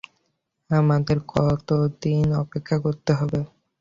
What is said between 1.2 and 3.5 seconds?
কতদিন অপেক্ষা করতে হবে?